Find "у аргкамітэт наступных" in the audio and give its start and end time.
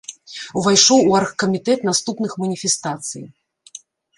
1.11-2.31